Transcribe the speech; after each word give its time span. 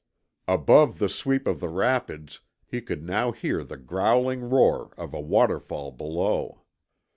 Above 0.47 0.97
the 0.97 1.07
sweep 1.07 1.45
of 1.45 1.59
the 1.59 1.69
rapids 1.69 2.39
he 2.65 2.81
could 2.81 3.03
now 3.03 3.31
hear 3.31 3.63
the 3.63 3.77
growling 3.77 4.41
roar 4.49 4.89
of 4.97 5.13
a 5.13 5.21
waterfall 5.21 5.91
below. 5.91 6.63